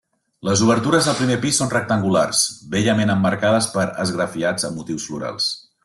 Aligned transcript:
Les 0.47 0.61
obertures 0.67 1.09
del 1.09 1.15
primer 1.19 1.35
pis 1.43 1.59
són 1.61 1.69
rectangulars, 1.73 2.41
bellament 2.77 3.15
emmarcades 3.17 3.69
per 3.77 3.85
esgrafiats 4.07 4.71
amb 4.73 4.81
motius 4.83 5.11
florals. 5.13 5.57